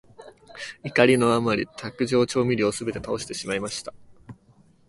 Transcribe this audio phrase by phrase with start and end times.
[0.81, 3.93] 怒りのあまり、卓上調味料をすべて倒してしまいました。